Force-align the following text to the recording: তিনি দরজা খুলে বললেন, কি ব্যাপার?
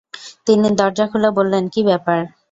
তিনি 0.47 0.67
দরজা 0.79 1.05
খুলে 1.11 1.29
বললেন, 1.37 1.63
কি 1.73 1.81
ব্যাপার? 1.89 2.19